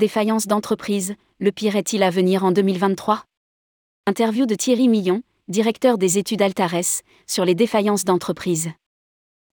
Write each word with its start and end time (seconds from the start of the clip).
Défaillance 0.00 0.46
d'entreprise, 0.46 1.14
le 1.40 1.52
pire 1.52 1.76
est-il 1.76 2.02
à 2.02 2.08
venir 2.08 2.42
en 2.42 2.52
2023 2.52 3.22
Interview 4.06 4.46
de 4.46 4.54
Thierry 4.54 4.88
Millon, 4.88 5.22
directeur 5.48 5.98
des 5.98 6.16
études 6.16 6.40
Altares, 6.40 7.02
sur 7.26 7.44
les 7.44 7.54
défaillances 7.54 8.06
d'entreprise. 8.06 8.70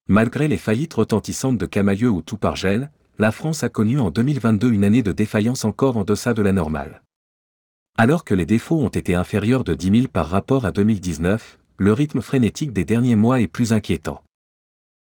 Malgré 0.07 0.47
les 0.47 0.55
faillites 0.55 0.93
retentissantes 0.93 1.57
de 1.57 1.65
Camailleux 1.65 2.09
ou 2.09 2.21
Toupargel, 2.21 2.91
la 3.19 3.33
France 3.33 3.65
a 3.65 3.67
connu 3.67 3.99
en 3.99 4.09
2022 4.09 4.71
une 4.71 4.85
année 4.85 5.03
de 5.03 5.11
défaillance 5.11 5.65
encore 5.65 5.97
en 5.97 6.05
deçà 6.05 6.33
de 6.33 6.41
la 6.41 6.53
normale. 6.53 7.03
Alors 7.97 8.23
que 8.23 8.33
les 8.33 8.45
défauts 8.45 8.79
ont 8.79 8.87
été 8.87 9.15
inférieurs 9.15 9.65
de 9.65 9.73
10 9.73 9.99
000 10.03 10.07
par 10.07 10.29
rapport 10.29 10.63
à 10.63 10.71
2019, 10.71 11.59
le 11.75 11.91
rythme 11.91 12.21
frénétique 12.21 12.71
des 12.71 12.85
derniers 12.85 13.17
mois 13.17 13.41
est 13.41 13.47
plus 13.47 13.73
inquiétant. 13.73 14.23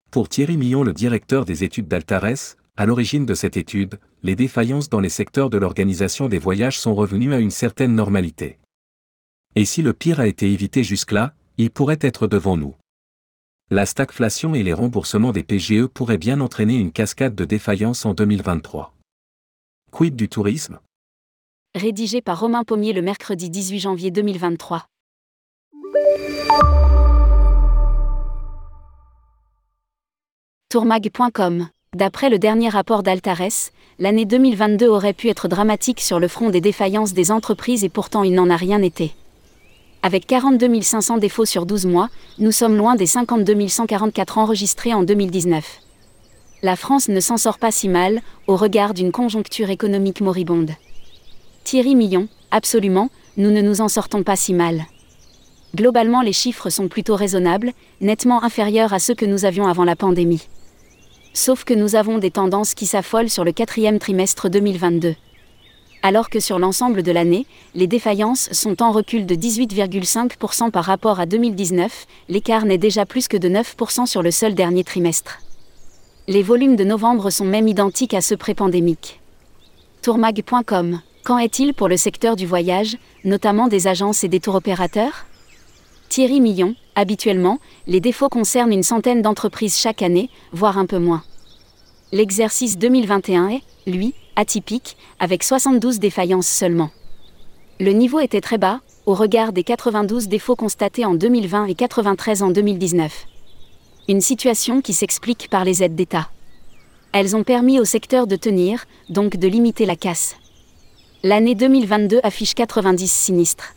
Pour 0.10 0.29
Thierry 0.29 0.55
Millon, 0.55 0.83
le 0.83 0.93
directeur 0.93 1.43
des 1.43 1.65
études 1.65 1.89
d'Altares, 1.89 2.55
à 2.75 2.87
l'origine 2.87 3.25
de 3.27 3.36
cette 3.36 3.55
étude, 3.55 4.00
les 4.23 4.36
défaillances 4.36 4.89
dans 4.89 5.00
les 5.00 5.09
secteurs 5.09 5.51
de 5.51 5.59
l'organisation 5.59 6.27
des 6.27 6.39
voyages 6.39 6.79
sont 6.79 6.95
revenues 6.95 7.33
à 7.33 7.39
une 7.39 7.51
certaine 7.51 7.93
normalité. 7.93 8.57
Et 9.55 9.65
si 9.65 9.83
le 9.83 9.93
pire 9.93 10.19
a 10.19 10.25
été 10.25 10.51
évité 10.51 10.83
jusque-là, 10.83 11.36
il 11.59 11.69
pourrait 11.69 12.00
être 12.01 12.25
devant 12.25 12.57
nous. 12.57 12.73
La 13.69 13.86
stagflation 13.86 14.55
et 14.55 14.64
les 14.64 14.73
remboursements 14.73 15.31
des 15.31 15.43
PGE 15.43 15.86
pourraient 15.86 16.17
bien 16.17 16.41
entraîner 16.41 16.75
une 16.75 16.91
cascade 16.91 17.36
de 17.36 17.45
défaillances 17.45 18.05
en 18.07 18.15
2023. 18.15 18.95
Quid 19.92 20.15
du 20.15 20.28
tourisme? 20.28 20.79
Rédigé 21.75 22.21
par 22.21 22.39
Romain 22.39 22.64
Pommier 22.64 22.93
le 22.93 23.03
mercredi 23.03 23.51
18 23.51 23.79
janvier 23.79 24.09
2023. 24.09 24.87
Tourmag.com 30.69 31.67
D'après 31.93 32.31
le 32.31 32.40
dernier 32.40 32.70
rapport 32.70 33.04
d'Altares, 33.04 33.70
l'année 34.00 34.26
2022 34.26 34.88
aurait 34.88 35.14
pu 35.14 35.30
être 35.30 35.48
dramatique 35.48 36.02
sur 36.02 36.20
le 36.20 36.28
front 36.28 36.50
des 36.50 36.59
défaillances 36.59 37.14
des 37.14 37.30
entreprises 37.30 37.84
et 37.84 37.90
pourtant 37.90 38.23
il 38.23 38.34
n'en 38.34 38.50
a 38.50 38.56
rien 38.56 38.81
été. 38.81 39.14
Avec 40.02 40.26
42 40.26 40.82
500 40.82 41.20
défauts 41.20 41.45
sur 41.45 41.67
12 41.67 41.86
mois, 41.86 42.09
nous 42.40 42.52
sommes 42.52 42.78
loin 42.78 42.95
des 42.95 43.06
52 43.06 43.67
144 43.67 44.40
enregistrés 44.40 44.95
en 44.95 45.04
2019. 45.04 45.82
La 46.64 46.76
France 46.76 47.09
ne 47.09 47.20
s'en 47.20 47.38
sort 47.38 47.59
pas 47.59 47.72
si 47.72 47.88
mal, 47.90 48.22
au 48.48 48.56
regard 48.56 48.95
d'une 48.95 49.12
conjoncture 49.12 49.70
économique 49.70 50.22
moribonde. 50.22 50.72
Thierry 51.64 51.94
Millon, 51.94 52.28
absolument, 52.50 53.10
nous 53.38 53.52
ne 53.52 53.62
nous 53.62 53.82
en 53.82 53.88
sortons 53.88 54.23
pas 54.23 54.36
si 54.36 54.56
mal. 54.56 54.86
Globalement, 55.76 56.22
les 56.22 56.34
chiffres 56.34 56.72
sont 56.72 56.88
plutôt 56.88 57.16
raisonnables, 57.16 57.72
nettement 58.02 58.44
inférieurs 58.44 58.94
à 58.94 59.00
ceux 59.00 59.14
que 59.14 59.26
nous 59.28 59.45
avions 59.45 59.67
avant 59.67 59.86
la 59.86 59.95
pandémie. 59.95 60.48
Sauf 61.34 61.64
que 61.64 61.73
nous 61.73 61.95
avons 61.95 62.20
des 62.20 62.31
tendances 62.31 62.73
qui 62.76 62.86
s'affolent 62.86 63.30
sur 63.30 63.44
le 63.44 63.52
quatrième 63.52 64.00
trimestre 64.00 64.50
2022 64.50 65.16
alors 66.06 66.30
que 66.30 66.42
sur 66.42 66.59
l'ensemble 66.59 67.02
de 67.02 67.14
l'année, 67.14 67.48
les 67.76 67.88
défaillances 67.88 68.52
sont 68.52 68.84
en 68.84 68.92
recul 68.92 69.26
de 69.26 69.36
18,5% 69.36 70.70
par 70.70 70.84
rapport 70.84 71.22
à 71.22 71.26
2019, 71.26 72.06
l'écart 72.28 72.66
n'est 72.66 72.78
déjà 72.78 73.06
plus 73.06 73.30
que 73.30 73.38
de 73.38 73.48
9% 73.48 74.06
sur 74.06 74.22
le 74.22 74.30
seul 74.30 74.54
dernier 74.54 74.84
trimestre. 74.84 75.39
Les 76.28 76.44
volumes 76.44 76.76
de 76.76 76.84
novembre 76.84 77.30
sont 77.30 77.45
même 77.45 77.70
identiques 77.70 78.14
à 78.14 78.20
ceux 78.20 78.36
pré-pandémiques. 78.36 79.22
Tourmag.com 80.02 81.00
Qu'en 81.23 81.38
est-il 81.38 81.73
pour 81.73 81.88
le 81.88 81.95
secteur 81.95 82.36
du 82.36 82.45
voyage, 82.45 82.98
notamment 83.23 83.70
des 83.70 83.88
agences 83.88 84.26
et 84.26 84.28
des 84.28 84.42
tours 84.42 84.56
opérateurs? 84.56 85.26
Thierry 86.09 86.42
Millon, 86.42 86.76
habituellement, 86.95 87.59
les 87.88 87.99
défauts 87.99 88.30
concernent 88.30 88.73
une 88.73 88.83
centaine 88.83 89.22
d'entreprises 89.22 89.77
chaque 89.77 90.02
année, 90.02 90.30
voire 90.52 90.77
un 90.77 90.86
peu 90.86 90.99
moins. 90.99 91.23
L'exercice 92.11 92.77
2021 92.77 93.49
est, 93.49 93.61
lui, 93.88 94.13
atypique, 94.36 94.97
avec 95.19 95.44
72 95.44 95.99
défaillances 95.99 96.48
seulement. 96.48 96.92
Le 97.80 97.92
niveau 97.92 98.20
était 98.20 98.42
très 98.42 98.58
bas, 98.58 98.82
au 99.05 99.14
regard 99.14 99.52
des 99.52 99.64
92 99.64 100.27
défauts 100.27 100.55
constatés 100.55 101.05
en 101.05 101.15
2020 101.15 101.65
et 101.65 101.76
93 101.76 102.43
en 102.43 102.52
2019. 102.52 103.26
Une 104.08 104.21
situation 104.21 104.82
qui 104.82 104.93
s'explique 104.93 105.49
par 105.49 105.65
les 105.65 105.83
aides 105.83 105.95
d'État. 105.95 106.30
Elles 107.11 107.36
ont 107.36 107.43
permis 107.43 107.80
au 107.80 107.86
secteur 107.86 108.27
de 108.27 108.36
tenir, 108.36 108.86
donc 109.09 109.37
de 109.37 109.48
limiter 109.48 109.86
la 109.86 109.95
casse. 109.95 110.36
L'année 111.23 111.55
2022 111.55 112.20
affiche 112.23 112.53
90 112.53 113.11
sinistres. 113.11 113.76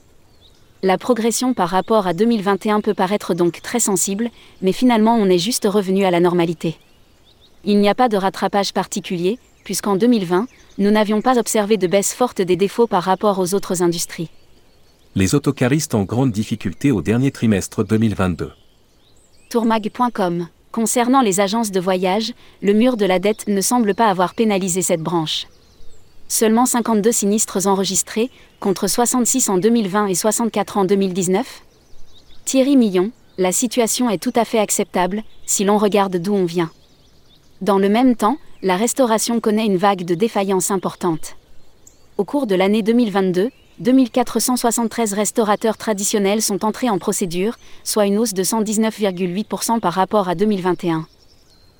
La 0.82 0.98
progression 0.98 1.54
par 1.54 1.70
rapport 1.70 2.06
à 2.06 2.12
2021 2.12 2.82
peut 2.82 2.92
paraître 2.92 3.32
donc 3.32 3.62
très 3.62 3.80
sensible, 3.80 4.28
mais 4.60 4.72
finalement 4.72 5.16
on 5.16 5.26
est 5.26 5.38
juste 5.38 5.64
revenu 5.64 6.04
à 6.04 6.10
la 6.10 6.20
normalité. 6.20 6.76
Il 7.64 7.78
n'y 7.80 7.88
a 7.88 7.94
pas 7.94 8.08
de 8.08 8.16
rattrapage 8.16 8.72
particulier, 8.74 9.38
puisqu'en 9.64 9.96
2020, 9.96 10.46
nous 10.78 10.90
n'avions 10.90 11.22
pas 11.22 11.38
observé 11.38 11.78
de 11.78 11.86
baisse 11.86 12.12
forte 12.12 12.42
des 12.42 12.56
défauts 12.56 12.86
par 12.86 13.02
rapport 13.02 13.38
aux 13.38 13.54
autres 13.54 13.82
industries. 13.82 14.30
Les 15.14 15.34
autocaristes 15.34 15.94
en 15.94 16.04
grande 16.04 16.30
difficulté 16.30 16.92
au 16.92 17.00
dernier 17.00 17.30
trimestre 17.30 17.82
2022. 17.82 18.52
Tourmag.com 19.48 20.48
Concernant 20.72 21.22
les 21.22 21.40
agences 21.40 21.70
de 21.70 21.80
voyage, 21.80 22.34
le 22.60 22.74
mur 22.74 22.98
de 22.98 23.06
la 23.06 23.18
dette 23.18 23.48
ne 23.48 23.62
semble 23.62 23.94
pas 23.94 24.08
avoir 24.08 24.34
pénalisé 24.34 24.82
cette 24.82 25.00
branche. 25.00 25.46
Seulement 26.28 26.66
52 26.66 27.12
sinistres 27.12 27.68
enregistrés, 27.68 28.30
contre 28.58 28.88
66 28.88 29.48
en 29.48 29.58
2020 29.58 30.08
et 30.08 30.14
64 30.14 30.78
en 30.78 30.84
2019 30.84 31.62
Thierry 32.44 32.76
Millon, 32.76 33.12
la 33.38 33.52
situation 33.52 34.10
est 34.10 34.18
tout 34.18 34.32
à 34.34 34.44
fait 34.44 34.58
acceptable, 34.58 35.22
si 35.46 35.62
l'on 35.64 35.78
regarde 35.78 36.16
d'où 36.16 36.34
on 36.34 36.44
vient. 36.44 36.70
Dans 37.60 37.78
le 37.78 37.88
même 37.88 38.16
temps, 38.16 38.38
la 38.62 38.76
restauration 38.76 39.38
connaît 39.40 39.66
une 39.66 39.76
vague 39.76 40.04
de 40.04 40.14
défaillances 40.14 40.70
importante. 40.72 41.36
Au 42.18 42.24
cours 42.24 42.46
de 42.46 42.54
l'année 42.54 42.82
2022, 42.82 43.50
2473 43.78 45.12
restaurateurs 45.12 45.76
traditionnels 45.76 46.42
sont 46.42 46.64
entrés 46.64 46.90
en 46.90 46.98
procédure, 46.98 47.56
soit 47.84 48.06
une 48.06 48.18
hausse 48.18 48.34
de 48.34 48.42
119,8% 48.42 49.78
par 49.78 49.92
rapport 49.92 50.28
à 50.28 50.34
2021. 50.34 51.06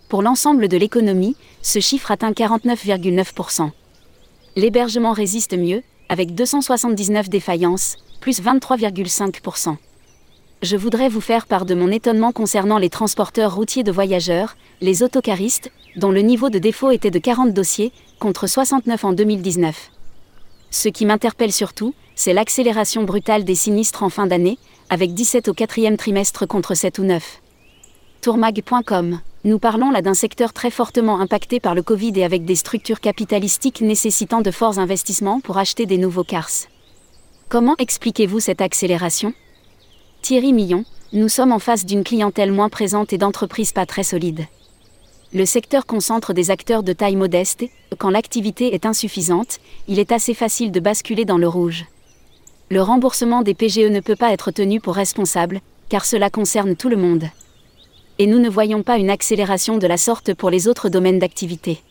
Pour 0.09 0.23
l'ensemble 0.23 0.69
de 0.69 0.77
l'économie, 0.77 1.37
ce 1.63 1.81
chiffre 1.81 2.13
atteint 2.13 2.31
49,9%. 2.31 3.71
L'hébergement 4.57 5.13
résiste 5.13 5.57
mieux, 5.57 5.83
avec 6.09 6.35
279 6.35 7.29
défaillances, 7.29 7.97
plus 8.21 8.43
23,5% 8.43 9.77
je 10.63 10.77
voudrais 10.77 11.09
vous 11.09 11.21
faire 11.21 11.47
part 11.47 11.67
de 11.67 11.75
mon 11.75 11.91
étonnement 11.91 12.33
concernant 12.33 12.79
les 12.79 12.89
transporteurs 12.89 13.55
routiers 13.55 13.85
de 13.85 13.93
voyageurs, 13.93 14.57
les 14.81 15.03
autocaristes, 15.03 15.71
dont 15.97 16.11
le 16.11 16.23
niveau 16.23 16.51
de 16.51 16.59
défaut 16.59 16.91
était 16.91 17.11
de 17.11 17.19
40 17.19 17.53
dossiers, 17.53 17.93
contre 18.19 18.47
69 18.47 19.05
en 19.05 19.13
2019. 19.13 19.91
Ce 20.71 20.89
qui 20.89 21.07
m'interpelle 21.07 21.53
surtout, 21.53 21.95
c'est 22.15 22.33
l'accélération 22.33 23.05
brutale 23.05 23.45
des 23.45 23.55
sinistres 23.55 24.03
en 24.03 24.09
fin 24.09 24.27
d'année, 24.27 24.59
avec 24.89 25.15
17 25.15 25.49
au 25.49 25.55
quatrième 25.55 25.97
trimestre 25.97 26.47
contre 26.47 26.75
7 26.75 26.99
ou 26.99 27.05
9. 27.05 27.43
Tourmag.com 28.23 29.21
Nous 29.47 29.61
parlons 29.61 29.93
là 29.93 30.03
d'un 30.03 30.13
secteur 30.13 30.53
très 30.53 30.73
fortement 30.73 31.21
impacté 31.21 31.61
par 31.61 31.77
le 31.77 31.83
Covid 31.85 32.13
et 32.17 32.25
avec 32.25 32.45
des 32.45 32.57
structures 32.57 32.99
capitalistiques 32.99 33.81
nécessitant 33.81 34.41
de 34.41 34.51
forts 34.51 34.81
investissements 34.81 35.39
pour 35.39 35.57
acheter 35.57 35.87
des 35.87 35.99
nouveaux 35.99 36.25
cars. 36.25 36.51
Comment 37.49 37.77
expliquez-vous 37.79 38.41
cette 38.41 38.61
accélération? 38.61 39.35
Thierry 40.21 40.53
Millon, 40.53 40.85
nous 41.13 41.29
sommes 41.29 41.53
en 41.53 41.61
face 41.61 41.87
d'une 41.87 42.03
clientèle 42.03 42.51
moins 42.51 42.69
présente 42.69 43.13
et 43.13 43.19
d'entreprises 43.19 43.71
pas 43.71 43.87
très 43.87 44.03
solides. 44.03 44.47
Le 45.33 45.47
secteur 45.47 45.87
concentre 45.87 46.33
des 46.33 46.51
acteurs 46.51 46.83
de 46.83 46.93
taille 46.93 47.15
modeste 47.15 47.67
quand 47.99 48.11
l'activité 48.11 48.75
est 48.75 48.85
insuffisante, 48.85 49.61
il 49.87 50.01
est 50.01 50.11
assez 50.11 50.35
facile 50.35 50.73
de 50.73 50.81
basculer 50.81 51.25
dans 51.25 51.39
le 51.39 51.47
rouge. 51.47 51.85
Le 52.69 52.83
remboursement 52.83 53.43
des 53.43 53.55
PGE 53.55 53.91
ne 53.93 54.01
peut 54.01 54.17
pas 54.17 54.33
être 54.33 54.51
tenu 54.51 54.81
pour 54.81 54.97
responsable, 54.97 55.61
car 55.89 56.05
cela 56.05 56.31
concerne 56.31 56.75
tout 56.75 56.89
le 56.89 56.97
monde. 56.97 57.31
Et 58.19 58.27
nous 58.27 58.39
ne 58.39 58.49
voyons 58.49 58.83
pas 58.83 58.97
une 58.97 59.11
accélération 59.11 59.77
de 59.77 59.87
la 59.87 59.99
sorte 59.99 60.33
pour 60.33 60.49
les 60.49 60.69
autres 60.69 60.89
domaines 60.89 61.19
d'activité. 61.19 61.83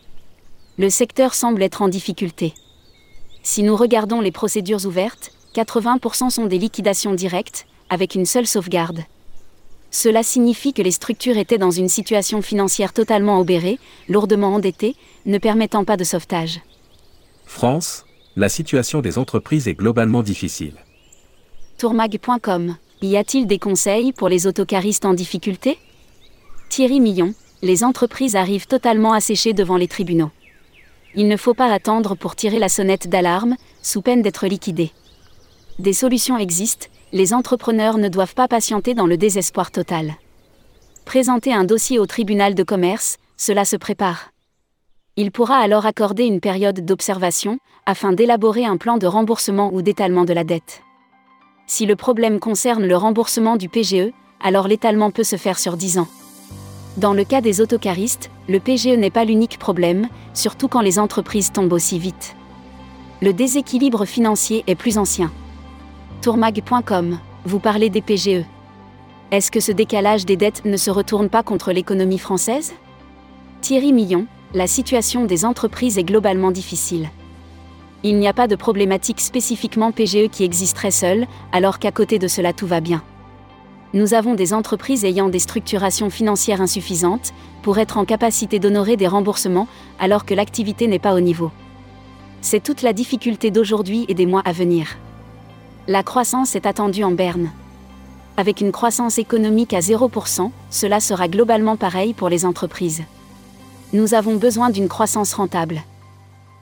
Le 0.77 0.89
secteur 0.89 1.33
semble 1.35 1.61
être 1.61 1.81
en 1.81 1.87
difficulté. 1.87 2.53
Si 3.43 3.61
nous 3.61 3.75
regardons 3.75 4.21
les 4.21 4.31
procédures 4.31 4.85
ouvertes, 4.85 5.31
80% 5.53 6.31
sont 6.31 6.47
des 6.47 6.57
liquidations 6.57 7.13
directes, 7.13 7.67
avec 7.89 8.15
une 8.15 8.25
seule 8.25 8.47
sauvegarde. 8.47 9.03
Cela 9.91 10.23
signifie 10.23 10.73
que 10.73 10.81
les 10.81 10.91
structures 10.91 11.37
étaient 11.37 11.59
dans 11.59 11.71
une 11.71 11.87
situation 11.89 12.41
financière 12.41 12.91
totalement 12.91 13.39
obérée, 13.39 13.79
lourdement 14.09 14.53
endettées, 14.53 14.95
ne 15.25 15.37
permettant 15.37 15.85
pas 15.85 15.95
de 15.95 16.03
sauvetage. 16.03 16.59
France, 17.45 18.05
la 18.35 18.49
situation 18.49 19.01
des 19.01 19.17
entreprises 19.17 19.67
est 19.67 19.75
globalement 19.75 20.23
difficile. 20.23 20.73
Tourmag.com 21.77 22.75
Y 23.01 23.15
a-t-il 23.15 23.47
des 23.47 23.59
conseils 23.59 24.11
pour 24.11 24.27
les 24.27 24.47
autocaristes 24.47 25.05
en 25.05 25.13
difficulté? 25.13 25.77
Thierry 26.75 26.99
Millon, 26.99 27.33
les 27.61 27.85
entreprises 27.85 28.35
arrivent 28.35 28.67
totalement 28.67 29.13
asséchées 29.13 29.53
devant 29.53 29.77
les 29.77 29.87
tribunaux. 29.87 30.31
Il 31.15 31.29
ne 31.29 31.37
faut 31.37 31.53
pas 31.53 31.71
attendre 31.71 32.15
pour 32.15 32.35
tirer 32.35 32.59
la 32.59 32.67
sonnette 32.67 33.07
d'alarme, 33.07 33.55
sous 33.81 34.01
peine 34.01 34.21
d'être 34.21 34.45
liquidé. 34.45 34.91
Des 35.79 35.93
solutions 35.93 36.37
existent, 36.37 36.87
les 37.13 37.33
entrepreneurs 37.33 37.97
ne 37.97 38.09
doivent 38.09 38.35
pas 38.35 38.49
patienter 38.49 38.93
dans 38.93 39.07
le 39.07 39.15
désespoir 39.15 39.71
total. 39.71 40.15
Présenter 41.05 41.53
un 41.53 41.63
dossier 41.63 41.97
au 41.97 42.05
tribunal 42.07 42.55
de 42.55 42.63
commerce, 42.63 43.15
cela 43.37 43.63
se 43.63 43.77
prépare. 43.77 44.31
Il 45.15 45.31
pourra 45.31 45.59
alors 45.59 45.85
accorder 45.85 46.25
une 46.25 46.41
période 46.41 46.83
d'observation, 46.83 47.57
afin 47.85 48.11
d'élaborer 48.11 48.65
un 48.65 48.75
plan 48.75 48.97
de 48.97 49.07
remboursement 49.07 49.73
ou 49.73 49.81
d'étalement 49.81 50.25
de 50.25 50.33
la 50.33 50.43
dette. 50.43 50.81
Si 51.67 51.85
le 51.85 51.95
problème 51.95 52.41
concerne 52.41 52.85
le 52.85 52.97
remboursement 52.97 53.55
du 53.55 53.69
PGE, 53.69 54.11
alors 54.43 54.67
l'étalement 54.67 55.11
peut 55.11 55.23
se 55.23 55.37
faire 55.37 55.57
sur 55.57 55.77
10 55.77 55.99
ans. 55.99 56.07
Dans 56.97 57.11
le 57.11 57.25
cas 57.25 57.41
des 57.41 57.59
autocaristes, 57.59 58.31
le 58.47 58.61
PGE 58.61 58.97
n'est 58.97 59.09
pas 59.09 59.25
l'unique 59.25 59.59
problème, 59.59 60.07
surtout 60.33 60.69
quand 60.69 60.79
les 60.79 60.97
entreprises 60.97 61.51
tombent 61.51 61.73
aussi 61.73 61.99
vite. 61.99 62.37
Le 63.21 63.33
déséquilibre 63.33 64.05
financier 64.05 64.63
est 64.67 64.75
plus 64.75 64.97
ancien. 64.97 65.29
Tourmag.com, 66.21 67.19
vous 67.43 67.59
parlez 67.59 67.89
des 67.89 68.01
PGE. 68.01 68.45
Est-ce 69.31 69.51
que 69.51 69.59
ce 69.59 69.73
décalage 69.73 70.25
des 70.25 70.37
dettes 70.37 70.63
ne 70.63 70.77
se 70.77 70.89
retourne 70.89 71.27
pas 71.27 71.43
contre 71.43 71.73
l'économie 71.73 72.17
française? 72.17 72.73
Thierry 73.59 73.91
Millon, 73.91 74.25
la 74.53 74.67
situation 74.67 75.25
des 75.25 75.43
entreprises 75.43 75.97
est 75.97 76.05
globalement 76.05 76.51
difficile. 76.51 77.09
Il 78.03 78.19
n'y 78.19 78.27
a 78.29 78.33
pas 78.33 78.47
de 78.47 78.55
problématique 78.55 79.19
spécifiquement 79.19 79.91
PGE 79.91 80.29
qui 80.31 80.45
existerait 80.45 80.91
seule, 80.91 81.27
alors 81.51 81.79
qu'à 81.79 81.91
côté 81.91 82.19
de 82.19 82.29
cela 82.29 82.53
tout 82.53 82.67
va 82.67 82.79
bien 82.79 83.03
nous 83.95 84.13
avons 84.13 84.35
des 84.35 84.53
entreprises 84.53 85.05
ayant 85.05 85.29
des 85.29 85.39
structurations 85.39 86.09
financières 86.09 86.59
insuffisantes 86.59 87.33
pour 87.63 87.79
être 87.79 87.97
en 87.97 88.03
capacité 88.03 88.59
d'honorer 88.59 88.97
des 88.97 89.07
remboursements 89.07 89.69
alors 89.99 90.25
que 90.25 90.33
l'activité 90.33 90.87
n'est 90.87 90.99
pas 90.99 91.15
au 91.15 91.21
niveau. 91.21 91.49
C'est 92.41 92.61
toute 92.61 92.81
la 92.81 92.91
difficulté 92.91 93.51
d'aujourd'hui 93.51 94.03
et 94.09 94.13
des 94.13 94.25
mois 94.25 94.41
à 94.43 94.51
venir. 94.51 94.97
La 95.87 96.03
croissance 96.03 96.57
est 96.57 96.65
attendue 96.65 97.05
en 97.05 97.11
berne. 97.11 97.51
Avec 98.35 98.59
une 98.59 98.73
croissance 98.73 99.17
économique 99.17 99.73
à 99.73 99.79
0%, 99.79 100.51
cela 100.69 100.99
sera 100.99 101.29
globalement 101.29 101.77
pareil 101.77 102.13
pour 102.13 102.27
les 102.27 102.45
entreprises. 102.45 103.03
Nous 103.93 104.13
avons 104.13 104.35
besoin 104.35 104.71
d'une 104.71 104.89
croissance 104.89 105.33
rentable. 105.33 105.81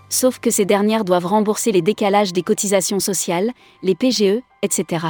Sauf 0.08 0.38
que 0.38 0.52
ces 0.52 0.66
dernières 0.66 1.04
doivent 1.04 1.26
rembourser 1.26 1.72
les 1.72 1.82
décalages 1.82 2.32
des 2.32 2.44
cotisations 2.44 3.00
sociales, 3.00 3.50
les 3.82 3.96
PGE, 3.96 4.44
etc. 4.62 5.08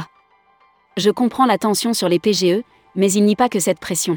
Je 0.96 1.10
comprends 1.10 1.44
la 1.44 1.58
tension 1.58 1.92
sur 1.92 2.08
les 2.08 2.20
PGE, 2.20 2.62
mais 2.94 3.10
il 3.10 3.24
n'y 3.24 3.32
a 3.32 3.36
pas 3.36 3.48
que 3.48 3.58
cette 3.58 3.80
pression. 3.80 4.16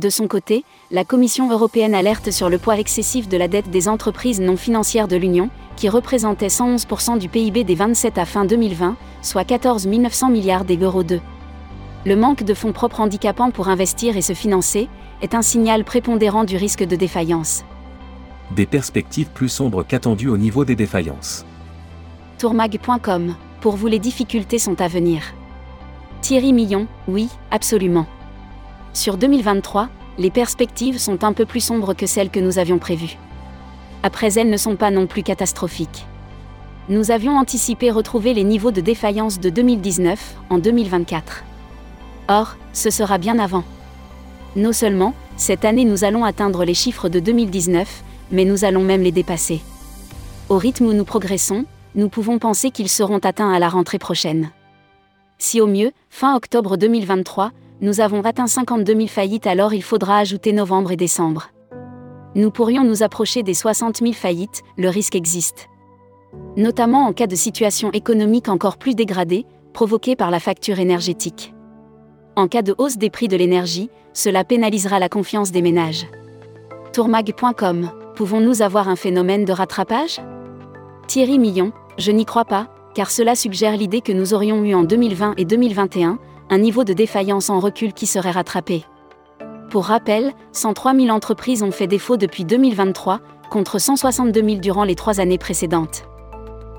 De 0.00 0.10
son 0.10 0.26
côté, 0.26 0.64
la 0.90 1.04
Commission 1.04 1.48
européenne 1.48 1.94
alerte 1.94 2.32
sur 2.32 2.48
le 2.50 2.58
poids 2.58 2.76
excessif 2.76 3.28
de 3.28 3.36
la 3.36 3.46
dette 3.46 3.70
des 3.70 3.88
entreprises 3.88 4.40
non 4.40 4.56
financières 4.56 5.06
de 5.06 5.14
l'Union, 5.14 5.48
qui 5.76 5.88
représentait 5.88 6.48
111% 6.48 7.18
du 7.18 7.28
PIB 7.28 7.62
des 7.62 7.76
27 7.76 8.18
à 8.18 8.24
fin 8.24 8.44
2020, 8.44 8.96
soit 9.22 9.44
14 9.44 9.86
900 9.86 10.28
milliards 10.30 10.64
d'euros 10.64 11.04
de. 11.04 11.20
Le 12.04 12.16
manque 12.16 12.42
de 12.42 12.52
fonds 12.52 12.72
propres 12.72 13.00
handicapants 13.00 13.52
pour 13.52 13.68
investir 13.68 14.16
et 14.16 14.22
se 14.22 14.32
financer 14.32 14.88
est 15.22 15.34
un 15.34 15.42
signal 15.42 15.84
prépondérant 15.84 16.42
du 16.42 16.56
risque 16.56 16.82
de 16.82 16.96
défaillance. 16.96 17.64
Des 18.56 18.66
perspectives 18.66 19.30
plus 19.30 19.48
sombres 19.48 19.84
qu'attendues 19.84 20.28
au 20.28 20.36
niveau 20.36 20.64
des 20.64 20.74
défaillances. 20.74 21.46
Tourmag.com, 22.38 23.36
pour 23.60 23.76
vous 23.76 23.86
les 23.86 24.00
difficultés 24.00 24.58
sont 24.58 24.80
à 24.80 24.88
venir. 24.88 25.22
Thierry 26.20 26.52
Millon, 26.52 26.86
oui, 27.08 27.28
absolument. 27.50 28.06
Sur 28.92 29.16
2023, 29.16 29.88
les 30.18 30.30
perspectives 30.30 30.98
sont 30.98 31.24
un 31.24 31.32
peu 31.32 31.44
plus 31.44 31.60
sombres 31.60 31.94
que 31.94 32.06
celles 32.06 32.30
que 32.30 32.40
nous 32.40 32.58
avions 32.58 32.78
prévues. 32.78 33.18
Après 34.02 34.38
elles 34.38 34.50
ne 34.50 34.56
sont 34.56 34.76
pas 34.76 34.90
non 34.90 35.06
plus 35.06 35.22
catastrophiques. 35.22 36.06
Nous 36.88 37.10
avions 37.10 37.36
anticipé 37.36 37.90
retrouver 37.90 38.32
les 38.32 38.44
niveaux 38.44 38.70
de 38.70 38.80
défaillance 38.80 39.40
de 39.40 39.50
2019 39.50 40.36
en 40.50 40.58
2024. 40.58 41.44
Or, 42.28 42.56
ce 42.72 42.90
sera 42.90 43.18
bien 43.18 43.38
avant. 43.38 43.64
Non 44.54 44.72
seulement, 44.72 45.14
cette 45.36 45.64
année 45.64 45.84
nous 45.84 46.04
allons 46.04 46.24
atteindre 46.24 46.64
les 46.64 46.74
chiffres 46.74 47.08
de 47.08 47.20
2019, 47.20 48.02
mais 48.32 48.44
nous 48.44 48.64
allons 48.64 48.82
même 48.82 49.02
les 49.02 49.12
dépasser. 49.12 49.60
Au 50.48 50.58
rythme 50.58 50.86
où 50.86 50.92
nous 50.92 51.04
progressons, 51.04 51.66
nous 51.94 52.08
pouvons 52.08 52.38
penser 52.38 52.70
qu'ils 52.70 52.88
seront 52.88 53.18
atteints 53.18 53.52
à 53.52 53.58
la 53.58 53.68
rentrée 53.68 53.98
prochaine. 53.98 54.50
Si 55.38 55.60
au 55.60 55.66
mieux, 55.66 55.92
fin 56.08 56.34
octobre 56.34 56.76
2023, 56.76 57.50
nous 57.80 58.00
avons 58.00 58.22
atteint 58.22 58.46
52 58.46 58.94
000 58.94 59.06
faillites, 59.06 59.46
alors 59.46 59.74
il 59.74 59.82
faudra 59.82 60.18
ajouter 60.18 60.52
novembre 60.52 60.92
et 60.92 60.96
décembre. 60.96 61.50
Nous 62.34 62.50
pourrions 62.50 62.84
nous 62.84 63.02
approcher 63.02 63.42
des 63.42 63.54
60 63.54 63.98
000 63.98 64.12
faillites, 64.12 64.62
le 64.76 64.88
risque 64.88 65.14
existe. 65.14 65.68
Notamment 66.56 67.06
en 67.06 67.12
cas 67.12 67.26
de 67.26 67.34
situation 67.34 67.90
économique 67.92 68.48
encore 68.48 68.78
plus 68.78 68.94
dégradée, 68.94 69.46
provoquée 69.72 70.16
par 70.16 70.30
la 70.30 70.40
facture 70.40 70.78
énergétique. 70.78 71.54
En 72.34 72.48
cas 72.48 72.62
de 72.62 72.74
hausse 72.76 72.96
des 72.96 73.10
prix 73.10 73.28
de 73.28 73.36
l'énergie, 73.36 73.90
cela 74.14 74.44
pénalisera 74.44 74.98
la 74.98 75.08
confiance 75.08 75.52
des 75.52 75.62
ménages. 75.62 76.06
Tourmag.com, 76.92 77.90
pouvons-nous 78.14 78.62
avoir 78.62 78.88
un 78.88 78.96
phénomène 78.96 79.44
de 79.44 79.52
rattrapage? 79.52 80.20
Thierry 81.06 81.38
Millon, 81.38 81.72
je 81.98 82.10
n'y 82.10 82.24
crois 82.24 82.46
pas, 82.46 82.68
car 82.96 83.10
cela 83.10 83.34
suggère 83.34 83.76
l'idée 83.76 84.00
que 84.00 84.10
nous 84.10 84.32
aurions 84.32 84.64
eu 84.64 84.72
en 84.74 84.82
2020 84.82 85.34
et 85.36 85.44
2021 85.44 86.18
un 86.48 86.58
niveau 86.58 86.82
de 86.82 86.94
défaillance 86.94 87.50
en 87.50 87.60
recul 87.60 87.92
qui 87.92 88.06
serait 88.06 88.30
rattrapé. 88.30 88.84
Pour 89.68 89.84
rappel, 89.84 90.32
103 90.52 90.94
000 90.94 91.08
entreprises 91.10 91.62
ont 91.62 91.70
fait 91.72 91.88
défaut 91.88 92.16
depuis 92.16 92.46
2023, 92.46 93.20
contre 93.50 93.78
162 93.78 94.42
000 94.42 94.60
durant 94.60 94.84
les 94.84 94.94
trois 94.94 95.20
années 95.20 95.36
précédentes. 95.36 96.04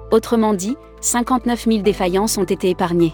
Autrement 0.09 0.55
dit, 0.55 0.75
59 1.01 1.65
000 1.65 1.77
défaillances 1.83 2.39
ont 2.39 2.45
été 2.45 2.71
épargnées. 2.71 3.13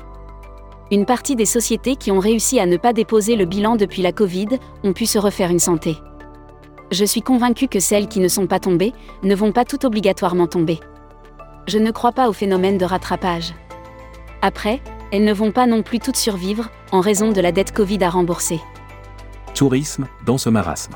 Une 0.89 1.05
partie 1.05 1.35
des 1.35 1.45
sociétés 1.45 1.97
qui 1.97 2.09
ont 2.09 2.19
réussi 2.19 2.57
à 2.61 2.65
ne 2.65 2.77
pas 2.77 2.94
déposer 2.94 3.35
le 3.35 3.44
bilan 3.44 3.75
depuis 3.75 4.01
la 4.01 4.13
Covid 4.13 4.47
ont 4.85 4.94
pu 4.94 5.07
se 5.07 5.19
refaire 5.19 5.51
une 5.51 5.59
santé. 5.59 5.97
Je 6.91 7.03
suis 7.03 7.21
convaincu 7.21 7.67
que 7.67 7.81
celles 7.81 8.07
qui 8.07 8.21
ne 8.21 8.29
sont 8.29 8.47
pas 8.47 8.59
tombées 8.59 8.94
ne 9.23 9.35
vont 9.35 9.51
pas 9.51 9.65
tout 9.65 9.85
obligatoirement 9.85 10.47
tomber 10.47 10.79
je 11.68 11.77
ne 11.77 11.92
crois 11.92 12.12
pas 12.12 12.30
au 12.30 12.33
phénomène 12.33 12.77
de 12.77 12.86
rattrapage. 12.86 13.54
Après, 14.42 14.81
elles 15.12 15.24
ne 15.24 15.33
vont 15.33 15.51
pas 15.51 15.65
non 15.65 15.83
plus 15.83 16.00
toutes 16.00 16.18
survivre, 16.18 16.69
en 16.92 17.00
raison 17.00 17.31
de 17.31 17.42
la 17.42 17.51
dette 17.51 17.71
Covid 17.71 18.04
à 18.04 18.10
rembourser. 18.10 18.60
Tourisme, 19.54 20.07
dans 20.25 20.38
ce 20.38 20.50
marasme. 20.50 20.95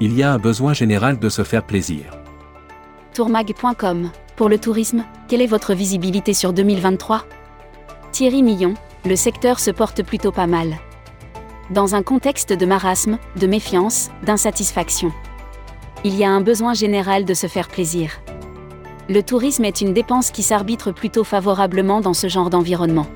Il 0.00 0.14
y 0.14 0.22
a 0.22 0.32
un 0.32 0.38
besoin 0.38 0.74
général 0.74 1.18
de 1.18 1.28
se 1.28 1.42
faire 1.42 1.64
plaisir. 1.64 2.12
Tourmag.com. 3.14 4.10
Pour 4.36 4.50
le 4.50 4.58
tourisme, 4.58 5.04
quelle 5.28 5.40
est 5.40 5.46
votre 5.46 5.72
visibilité 5.72 6.34
sur 6.34 6.52
2023 6.52 7.24
Thierry 8.12 8.42
Millon, 8.42 8.74
le 9.06 9.16
secteur 9.16 9.58
se 9.58 9.70
porte 9.70 10.02
plutôt 10.02 10.32
pas 10.32 10.46
mal. 10.46 10.76
Dans 11.70 11.94
un 11.94 12.02
contexte 12.02 12.52
de 12.52 12.66
marasme, 12.66 13.18
de 13.36 13.46
méfiance, 13.46 14.10
d'insatisfaction. 14.22 15.10
Il 16.04 16.14
y 16.14 16.24
a 16.24 16.30
un 16.30 16.42
besoin 16.42 16.74
général 16.74 17.24
de 17.24 17.34
se 17.34 17.46
faire 17.46 17.68
plaisir 17.68 18.20
le 19.08 19.22
tourisme 19.22 19.64
est 19.64 19.80
une 19.80 19.92
dépense 19.92 20.30
qui 20.30 20.42
s'arbitre 20.42 20.92
plutôt 20.92 21.24
favorablement 21.24 22.00
dans 22.00 22.14
ce 22.14 22.28
genre 22.28 22.50
d'environnement. 22.50 23.06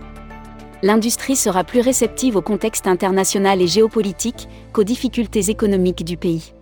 L'industrie 0.83 1.37
sera 1.37 1.65
plus 1.65 1.81
réceptive 1.81 2.37
au 2.37 2.43
contexte 2.43 2.87
international 2.87 3.61
et 3.61 3.67
géopolitique 3.67 4.49
qu'aux 4.73 4.85
difficultés 4.85 5.51
économiques 5.51 6.05
du 6.05 6.17
pays. 6.17 6.55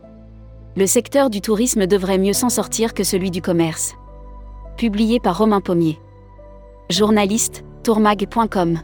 Le 0.76 0.86
secteur 0.86 1.30
du 1.30 1.40
tourisme 1.40 1.86
devrait 1.86 2.18
mieux 2.18 2.32
s'en 2.32 2.48
sortir 2.48 2.94
que 2.94 3.04
celui 3.04 3.30
du 3.30 3.42
commerce. 3.42 3.94
Publié 4.76 5.20
par 5.20 5.38
Romain 5.38 5.60
Pommier. 5.60 5.98
Journaliste, 6.88 7.64
tourmag.com. 7.82 8.80